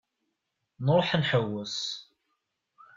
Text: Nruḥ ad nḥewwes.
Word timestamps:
Nruḥ 0.85 1.09
ad 1.15 1.19
nḥewwes. 1.21 1.77